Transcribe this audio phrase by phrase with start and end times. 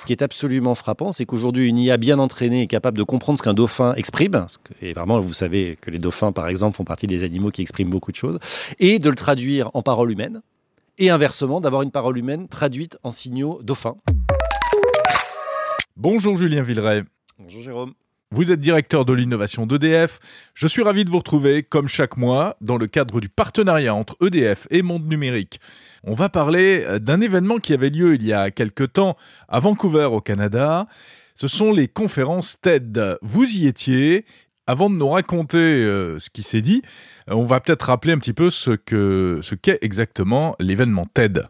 [0.00, 3.38] ce qui est absolument frappant, c'est qu'aujourd'hui, une IA bien entraînée est capable de comprendre
[3.38, 4.46] ce qu'un dauphin exprime.
[4.80, 7.90] Et vraiment, vous savez que les dauphins, par exemple, font partie des animaux qui expriment
[7.90, 8.38] beaucoup de choses.
[8.78, 10.40] Et de le traduire en parole humaine.
[10.96, 13.96] Et inversement, d'avoir une parole humaine traduite en signaux dauphins.
[15.96, 17.02] Bonjour Julien Villeray.
[17.38, 17.92] Bonjour Jérôme.
[18.32, 20.20] Vous êtes directeur de l'innovation d'EDF.
[20.54, 24.16] Je suis ravi de vous retrouver, comme chaque mois, dans le cadre du partenariat entre
[24.24, 25.58] EDF et Monde Numérique.
[26.04, 29.16] On va parler euh, d'un événement qui avait lieu il y a quelque temps
[29.48, 30.86] à Vancouver, au Canada.
[31.34, 33.18] Ce sont les conférences TED.
[33.20, 34.24] Vous y étiez.
[34.68, 36.82] Avant de nous raconter euh, ce qui s'est dit,
[37.28, 41.48] euh, on va peut-être rappeler un petit peu ce que ce qu'est exactement l'événement TED.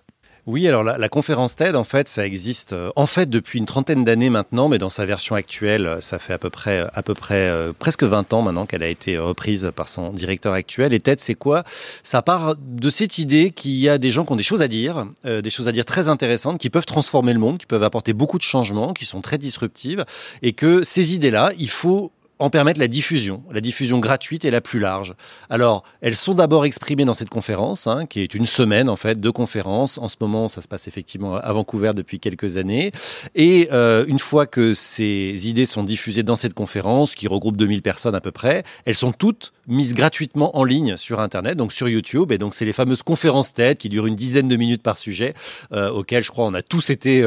[0.50, 4.02] Oui, alors la, conférence TED, en fait, ça existe euh, en fait depuis une trentaine
[4.02, 7.14] d'années maintenant, mais dans sa version actuelle, euh, ça fait à peu près, à peu
[7.14, 10.92] près euh, presque 20 ans maintenant qu'elle a été reprise par son directeur actuel.
[10.92, 11.62] Et TED, c'est quoi?
[12.02, 14.66] Ça part de cette idée qu'il y a des gens qui ont des choses à
[14.66, 18.12] dire, des choses à dire très intéressantes, qui peuvent transformer le monde, qui peuvent apporter
[18.12, 20.04] beaucoup de changements, qui sont très disruptives,
[20.42, 22.10] et que ces idées-là, il faut
[22.40, 25.14] en permettre la diffusion, la diffusion gratuite et la plus large.
[25.50, 29.20] Alors, elles sont d'abord exprimées dans cette conférence, hein, qui est une semaine en fait
[29.20, 29.98] de conférences.
[29.98, 32.92] En ce moment, ça se passe effectivement à Vancouver depuis quelques années.
[33.34, 37.82] Et euh, une fois que ces idées sont diffusées dans cette conférence, qui regroupe 2000
[37.82, 41.90] personnes à peu près, elles sont toutes mises gratuitement en ligne sur Internet, donc sur
[41.90, 42.32] YouTube.
[42.32, 45.34] Et donc, c'est les fameuses conférences TED qui durent une dizaine de minutes par sujet,
[45.72, 47.22] euh, auxquelles je crois on a tous été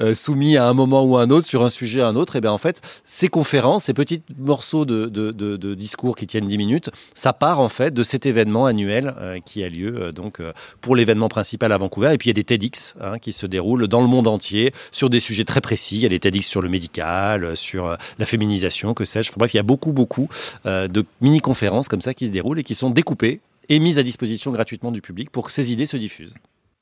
[0.00, 2.36] euh, soumis à un moment ou à un autre sur un sujet à un autre.
[2.36, 6.90] Et bien en fait, ces conférences, ces petites morceaux de, discours qui tiennent 10 minutes,
[7.14, 10.52] ça part en fait de cet événement annuel euh, qui a lieu euh, donc euh,
[10.80, 12.12] pour l'événement principal à Vancouver.
[12.12, 14.72] Et puis il y a des TEDx hein, qui se déroulent dans le monde entier
[14.90, 15.96] sur des sujets très précis.
[15.96, 19.32] Il y a des TEDx sur le médical, sur la féminisation, que sais-je.
[19.36, 20.28] Bref, il y a beaucoup, beaucoup
[20.64, 24.50] de mini-conférences comme ça qui se déroulent et qui sont découpées et mises à disposition
[24.50, 26.34] gratuitement du public pour que ces idées se diffusent.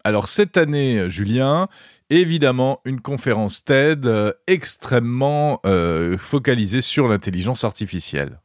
[0.05, 1.69] Alors cette année, Julien,
[2.11, 8.41] évidemment une conférence TED euh, extrêmement euh, focalisée sur l'intelligence artificielle.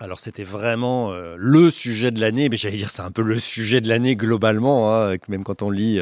[0.00, 3.38] Alors c'était vraiment euh, le sujet de l'année, mais j'allais dire c'est un peu le
[3.38, 6.00] sujet de l'année globalement, hein, même quand on lit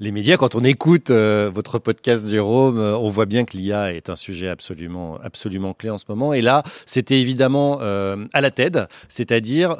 [0.00, 4.16] les médias, quand on écoute votre podcast Jérôme, on voit bien que l'IA est un
[4.16, 6.34] sujet absolument absolument clé en ce moment.
[6.34, 9.76] Et là, c'était évidemment à la TED, c'est-à-dire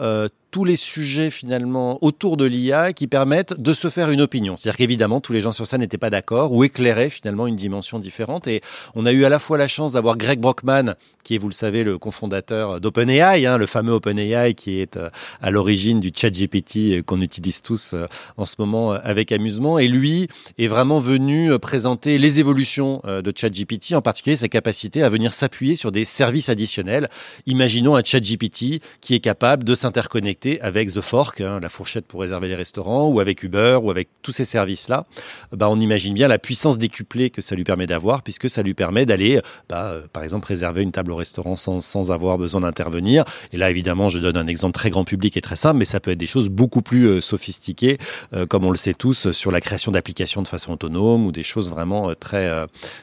[0.51, 4.57] tous les sujets finalement autour de l'IA qui permettent de se faire une opinion.
[4.57, 7.99] C'est-à-dire qu'évidemment, tous les gens sur ça n'étaient pas d'accord ou éclairaient finalement une dimension
[7.99, 8.47] différente.
[8.47, 8.63] Et
[8.95, 11.55] on a eu à la fois la chance d'avoir Greg Brockman, qui est, vous le
[11.55, 15.11] savez, le cofondateur d'OpenAI, hein, le fameux OpenAI qui est euh,
[15.43, 18.07] à l'origine du chat GPT euh, qu'on utilise tous euh,
[18.39, 19.79] en ce moment avec amusement.
[19.79, 25.09] Et lui est vraiment venu présenter les évolutions de ChatGPT, en particulier sa capacité à
[25.09, 27.09] venir s'appuyer sur des services additionnels.
[27.47, 32.21] Imaginons un ChatGPT qui est capable de s'interconnecter avec The Fork, hein, la fourchette pour
[32.21, 35.07] réserver les restaurants, ou avec Uber, ou avec tous ces services-là,
[35.53, 38.75] bah, on imagine bien la puissance décuplée que ça lui permet d'avoir, puisque ça lui
[38.75, 42.61] permet d'aller, bah, euh, par exemple, réserver une table au restaurant sans, sans avoir besoin
[42.61, 43.25] d'intervenir.
[43.53, 46.01] Et là, évidemment, je donne un exemple très grand public et très simple, mais ça
[46.01, 47.99] peut être des choses beaucoup plus euh, sophistiquées,
[48.33, 51.43] euh, comme on le sait tous, sur la création d'applications de façon autonome, ou des
[51.43, 52.49] choses vraiment très,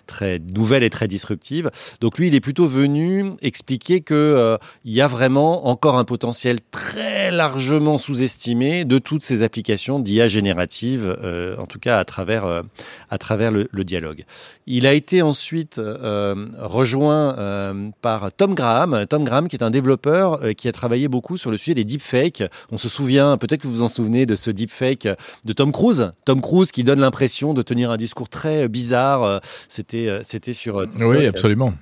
[0.07, 1.69] très nouvelles et très disruptives.
[2.01, 6.59] Donc lui, il est plutôt venu expliquer que il y a vraiment encore un potentiel
[6.71, 12.45] très largement sous-estimé de toutes ces applications d'IA générative, euh, en tout cas à travers,
[12.45, 12.61] euh,
[13.09, 14.23] à travers le, dialogue.
[14.65, 17.35] Il a été ensuite euh, rejoint
[18.01, 21.57] par Tom Graham, Tom Graham qui est un développeur qui a travaillé beaucoup sur le
[21.57, 22.43] sujet des deepfakes.
[22.71, 25.07] On se souvient, peut-être que vous vous en souvenez de ce deepfake
[25.45, 29.41] de Tom Cruise, Tom Cruise qui donne l'impression de tenir un discours très bizarre.
[29.69, 30.83] C'était, c'était sur.
[30.99, 31.73] Oui, absolument.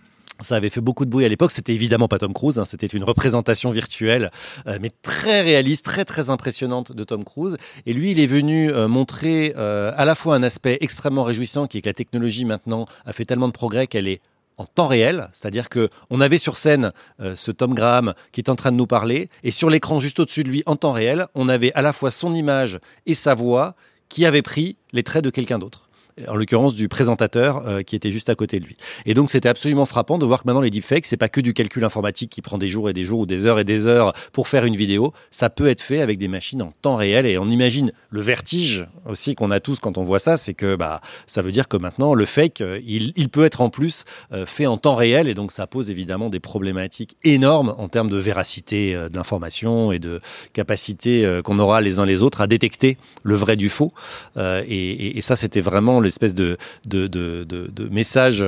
[0.44, 1.52] Ça avait fait beaucoup de bruit à l'époque.
[1.52, 2.66] C'était évidemment pas Tom Cruise, hein.
[2.66, 4.30] c'était une représentation virtuelle,
[4.68, 7.58] euh, mais très réaliste, très très impressionnante de Tom Cruise.
[7.86, 11.68] Et lui, il est venu euh, montrer euh, à la fois un aspect extrêmement réjouissant,
[11.68, 14.22] qui est que la technologie maintenant a fait tellement de progrès qu'elle est
[14.58, 16.92] en temps réel, c'est-à-dire que on avait sur scène
[17.34, 20.44] ce Tom Graham qui est en train de nous parler, et sur l'écran juste au-dessus
[20.44, 23.74] de lui, en temps réel, on avait à la fois son image et sa voix
[24.10, 25.90] qui avaient pris les traits de quelqu'un d'autre
[26.28, 28.78] en l'occurrence du présentateur euh, qui était juste à côté de lui.
[29.06, 31.54] Et donc c'était absolument frappant de voir que maintenant les deepfakes, c'est pas que du
[31.54, 34.14] calcul informatique qui prend des jours et des jours ou des heures et des heures
[34.32, 37.38] pour faire une vidéo, ça peut être fait avec des machines en temps réel et
[37.38, 41.02] on imagine le vertige aussi qu'on a tous quand on voit ça, c'est que bah
[41.28, 44.68] ça veut dire que maintenant le fake, euh, il, peut être en plus euh, fait
[44.68, 48.96] en temps réel et donc ça pose évidemment des problématiques énormes en termes de véracité
[49.14, 50.20] l'information et de
[50.54, 53.92] capacité qu'on aura les uns les autres à détecter le vrai du faux.
[54.38, 58.46] Et, et ça c'était vraiment l'espèce de, de, de, de, message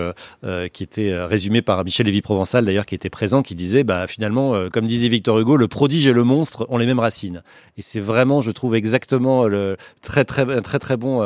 [0.74, 4.86] qui était résumé par Michel Lévy-Provençal, d'ailleurs, qui était présent, qui disait, bah, finalement, comme
[4.86, 7.44] disait Victor Hugo, le prodige et le monstre ont les mêmes racines.
[7.78, 11.22] Et c'est vraiment, je trouve, exactement le très, très, très, très bon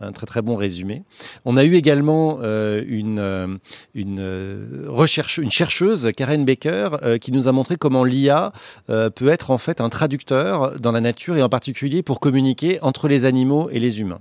[0.00, 1.02] un très très bon résumé.
[1.44, 3.56] On a eu également euh, une, euh,
[3.94, 6.88] une, euh, recherche, une chercheuse, Karen Baker,
[7.20, 8.52] qui nous a montré comment l'IA
[8.86, 13.08] peut être en fait un traducteur dans la nature et en particulier pour communiquer entre
[13.08, 14.20] les animaux et les humains.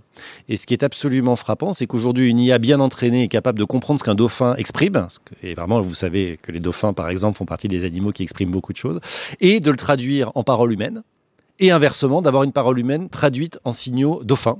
[0.50, 3.66] Et ce qui est absolument frappant, c'est qu'aujourd'hui une IA bien entraînée est capable de
[3.66, 5.08] comprendre ce qu'un dauphin exprime,
[5.44, 8.50] et vraiment vous savez que les dauphins par exemple font partie des animaux qui expriment
[8.50, 9.00] beaucoup de choses,
[9.42, 11.04] et de le traduire en paroles humaines
[11.60, 14.58] et inversement d'avoir une parole humaine traduite en signaux dauphins.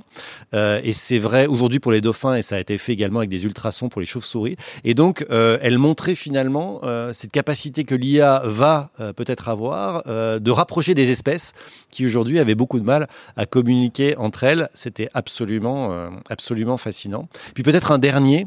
[0.54, 3.30] Euh, et c'est vrai aujourd'hui pour les dauphins et ça a été fait également avec
[3.30, 4.56] des ultrasons pour les chauves-souris.
[4.84, 10.02] Et donc euh, elle montrait finalement euh, cette capacité que l'IA va euh, peut-être avoir
[10.06, 11.52] euh, de rapprocher des espèces
[11.90, 14.68] qui aujourd'hui avaient beaucoup de mal à communiquer entre elles.
[14.74, 17.28] C'était absolument euh, absolument fascinant.
[17.54, 18.46] Puis peut-être un dernier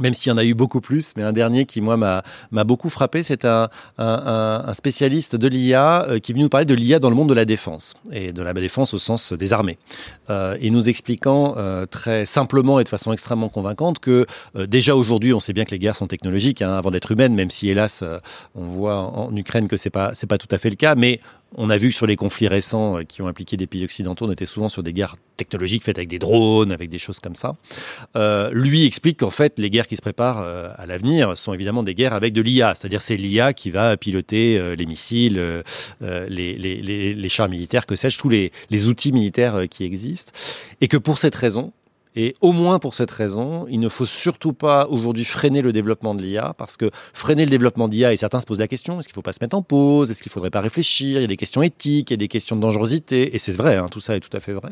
[0.00, 2.90] même s'il y en a eu beaucoup plus, mais un dernier qui, moi, m'a beaucoup
[2.90, 3.68] frappé, c'est un,
[4.72, 7.34] spécialiste de l'IA euh, qui est venu nous parler de l'IA dans le monde de
[7.34, 9.78] la défense, et de la défense au sens des armées.
[10.30, 15.32] Euh, et nous expliquant euh, très simplement et de façon extrêmement convaincante que déjà aujourd'hui,
[15.32, 18.04] on sait bien que les guerres sont technologiques hein, avant d'être humaines, même si, hélas,
[18.54, 21.20] on voit en, en Ukraine que c'est pas, pas tout à fait le cas, mais
[21.54, 24.26] on a vu que sur les conflits récents euh, qui ont impliqué des pays occidentaux,
[24.26, 27.34] on était souvent sur des guerres technologiques faites avec des drones, avec des choses comme
[27.34, 27.56] ça.
[28.16, 31.82] Euh, lui explique qu'en fait, les guerres qui se préparent euh, à l'avenir sont évidemment
[31.82, 35.62] des guerres avec de l'IA, c'est-à-dire c'est l'IA qui va piloter les missiles,
[36.00, 40.32] les, les, chars militaires, que sais-je, tous les outils militaires qui existent,
[40.80, 41.72] et que pour cette raison,
[42.16, 46.14] et au moins pour cette raison, il ne faut surtout pas aujourd'hui freiner le développement
[46.14, 49.08] de l'IA, parce que freiner le développement d'IA, et certains se posent la question, est-ce
[49.08, 51.20] qu'il ne faut pas se mettre en pause, est-ce qu'il ne faudrait pas réfléchir, il
[51.20, 53.76] y a des questions éthiques, il y a des questions de dangerosité, et c'est vrai,
[53.76, 54.70] hein, tout ça est tout à fait vrai.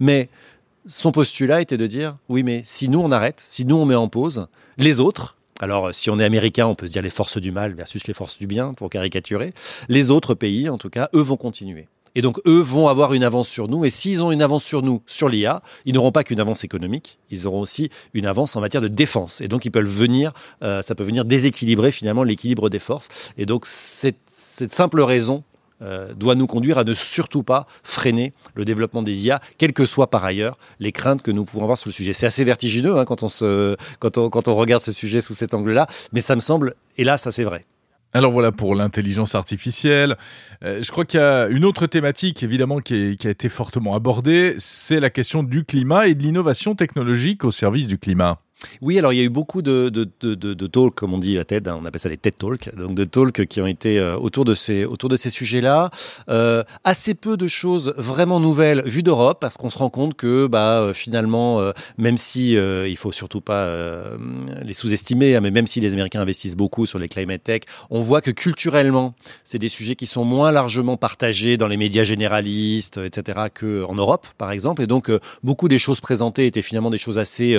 [0.00, 0.30] Mais
[0.86, 3.94] son postulat était de dire, oui, mais si nous on arrête, si nous on met
[3.94, 4.46] en pause,
[4.78, 7.72] les autres, alors, si on est américain, on peut se dire les forces du mal
[7.72, 9.54] versus les forces du bien, pour caricaturer.
[9.88, 11.88] Les autres pays, en tout cas, eux vont continuer.
[12.16, 13.84] Et donc, eux vont avoir une avance sur nous.
[13.84, 17.18] Et s'ils ont une avance sur nous, sur l'IA, ils n'auront pas qu'une avance économique,
[17.30, 19.42] ils auront aussi une avance en matière de défense.
[19.42, 20.32] Et donc, ils peuvent venir,
[20.62, 23.08] euh, ça peut venir déséquilibrer finalement l'équilibre des forces.
[23.36, 25.44] Et donc, cette, simple raison
[25.82, 29.84] euh, doit nous conduire à ne surtout pas freiner le développement des IA, quelles que
[29.84, 32.14] soient par ailleurs les craintes que nous pouvons avoir sur le sujet.
[32.14, 35.34] C'est assez vertigineux hein, quand, on se, quand, on, quand on regarde ce sujet sous
[35.34, 37.66] cet angle-là, mais ça me semble, hélas, assez vrai.
[38.16, 40.16] Alors voilà pour l'intelligence artificielle.
[40.64, 44.54] Euh, je crois qu'il y a une autre thématique évidemment qui, a été fortement abordée,
[44.56, 48.38] c'est la question du climat et de l'innovation technologique au service du climat.
[48.82, 51.38] Oui, alors il y a eu beaucoup de, de, de, de, talks, comme on dit
[51.38, 53.98] à TED, hein, on appelle ça les TED Talks, donc de talks qui ont été
[53.98, 55.90] euh, autour de ces, autour de ces sujets-là.
[56.28, 60.46] Euh, assez peu de choses vraiment nouvelles vues d'Europe, parce qu'on se rend compte que
[60.46, 63.68] bah, euh, finalement, euh, même si il faut surtout pas
[64.62, 68.00] les sous-estimer, hein, mais même si les Américains investissent beaucoup sur les climate tech, on
[68.00, 69.14] voit que culturellement,
[69.44, 74.26] c'est des sujets qui sont moins largement partagés dans les médias généralistes, etc., qu'en Europe,
[74.38, 74.82] par exemple.
[74.82, 75.10] Et donc,
[75.42, 77.58] beaucoup des choses présentées étaient finalement des choses assez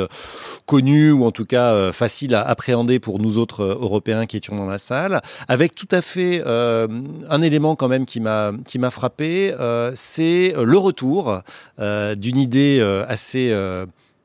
[0.65, 4.37] connues ou en tout cas euh, facile à appréhender pour nous autres euh, Européens qui
[4.37, 6.87] étions dans la salle, avec tout à fait euh,
[7.29, 9.53] un élément quand même qui m'a qui m'a frappé,
[9.95, 11.41] c'est le retour
[11.79, 13.53] d'une idée assez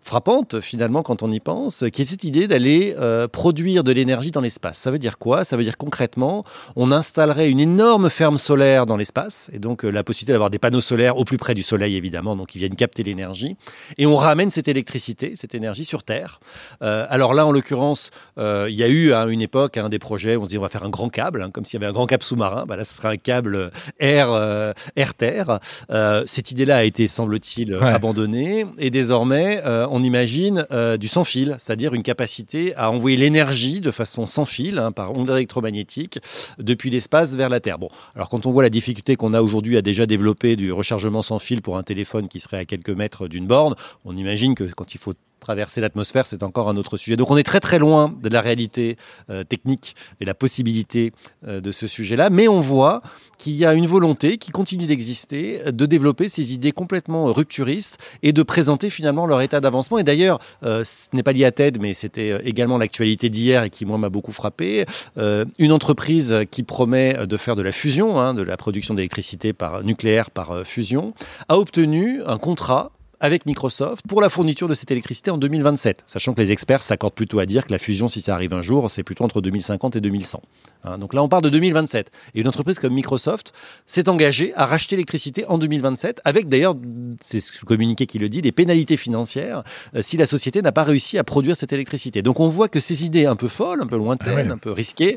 [0.02, 4.30] frappante finalement quand on y pense, qui est cette idée d'aller euh, produire de l'énergie
[4.30, 4.78] dans l'espace.
[4.78, 5.44] Ça veut dire quoi?
[5.44, 6.44] Ça veut dire concrètement,
[6.76, 10.58] on installerait une énorme ferme solaire dans l'espace, et donc euh, la possibilité d'avoir des
[10.58, 13.56] panneaux solaires au plus près du Soleil évidemment, donc ils viennent capter l'énergie,
[13.98, 16.40] et on ramène cette électricité, cette énergie sur Terre.
[16.82, 19.98] Euh, alors là, en l'occurrence, euh, il y a eu à une époque un des
[19.98, 21.82] projets où on se dit on va faire un grand câble, hein, comme s'il y
[21.82, 22.64] avait un grand câble sous-marin.
[22.66, 25.60] Bah là, ce sera un câble air euh, air Terre.
[25.90, 27.82] Euh, cette idée-là a été semble-t-il ouais.
[27.82, 29.62] abandonnée, et désormais
[29.92, 34.46] on imagine euh, du sans fil, c'est-à-dire une capacité à envoyer l'énergie de façon sans
[34.46, 36.18] fil, hein, par onde électromagnétique,
[36.58, 37.78] depuis l'espace vers la Terre.
[37.78, 41.20] Bon, alors quand on voit la difficulté qu'on a aujourd'hui à déjà développer du rechargement
[41.20, 43.74] sans fil pour un téléphone qui serait à quelques mètres d'une borne,
[44.06, 47.16] on imagine que quand il faut traverser l'atmosphère, c'est encore un autre sujet.
[47.16, 48.96] Donc on est très très loin de la réalité
[49.28, 51.12] euh, technique et la possibilité
[51.46, 53.02] euh, de ce sujet-là, mais on voit
[53.38, 58.32] qu'il y a une volonté qui continue d'exister de développer ces idées complètement rupturistes et
[58.32, 59.98] de présenter finalement leur état d'avancement.
[59.98, 63.64] Et d'ailleurs, euh, ce n'est pas lié à TED, mais c'était euh, également l'actualité d'hier
[63.64, 64.84] et qui moi m'a beaucoup frappé.
[65.18, 69.52] Euh, une entreprise qui promet de faire de la fusion, hein, de la production d'électricité
[69.52, 71.14] par nucléaire par euh, fusion,
[71.48, 76.34] a obtenu un contrat avec Microsoft pour la fourniture de cette électricité en 2027, sachant
[76.34, 78.90] que les experts s'accordent plutôt à dire que la fusion, si ça arrive un jour,
[78.90, 80.42] c'est plutôt entre 2050 et 2100.
[80.84, 82.10] Hein, donc là, on parle de 2027.
[82.34, 83.52] Et une entreprise comme Microsoft
[83.86, 86.74] s'est engagée à racheter l'électricité en 2027, avec d'ailleurs,
[87.22, 89.62] c'est ce communiqué qui le dit, des pénalités financières
[89.94, 92.22] euh, si la société n'a pas réussi à produire cette électricité.
[92.22, 94.72] Donc on voit que ces idées un peu folles, un peu lointaines, ah un peu
[94.72, 95.16] risquées,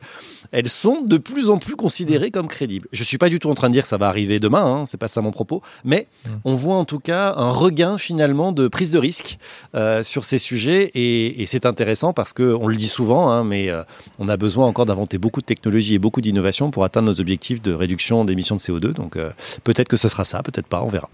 [0.52, 2.88] elles sont de plus en plus considérées comme crédibles.
[2.92, 4.86] Je suis pas du tout en train de dire que ça va arriver demain, hein,
[4.86, 6.30] c'est pas ça mon propos, mais mm.
[6.46, 9.38] on voit en tout cas un regain finalement de prise de risque
[9.76, 13.70] euh, sur ces sujets et, c'est intéressant parce que on le dit souvent, hein, mais
[13.70, 13.84] euh,
[14.20, 17.62] on a besoin encore d'inventer beaucoup de technologies et beaucoup d'innovations pour atteindre nos objectifs
[17.62, 18.94] de réduction d'émissions de CO2.
[18.94, 19.32] Donc euh,
[19.64, 21.10] peut-être que ce sera ça, peut-être pas, on verra.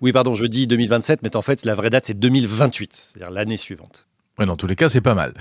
[0.00, 3.56] Oui, pardon, je dis 2027, mais en fait, la vraie date, c'est 2028, c'est-à-dire l'année
[3.56, 4.06] suivante.
[4.38, 5.34] Ouais, dans tous les cas, c'est pas mal.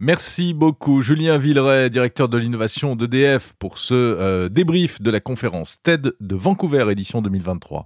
[0.00, 6.12] Merci beaucoup, Julien Villeray, directeur de l'innovation d'EDF, pour ce débrief de la conférence TED
[6.20, 7.84] de Vancouver, édition 2023.